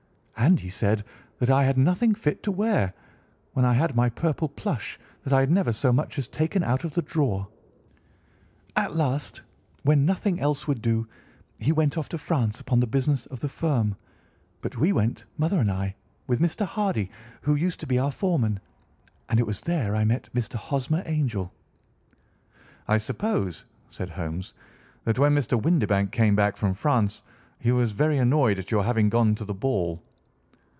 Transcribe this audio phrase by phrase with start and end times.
[0.43, 1.03] And he said
[1.37, 2.95] that I had nothing fit to wear,
[3.53, 6.83] when I had my purple plush that I had never so much as taken out
[6.83, 7.47] of the drawer.
[8.75, 9.43] At last,
[9.83, 11.07] when nothing else would do,
[11.59, 13.95] he went off to France upon the business of the firm,
[14.61, 15.93] but we went, mother and I,
[16.25, 16.65] with Mr.
[16.65, 17.11] Hardy,
[17.41, 18.59] who used to be our foreman,
[19.29, 20.55] and it was there I met Mr.
[20.55, 21.53] Hosmer Angel."
[22.87, 24.55] "I suppose," said Holmes,
[25.05, 25.61] "that when Mr.
[25.61, 27.21] Windibank came back from France
[27.59, 30.01] he was very annoyed at your having gone to the ball."